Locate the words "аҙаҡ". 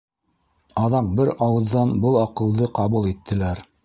0.83-1.11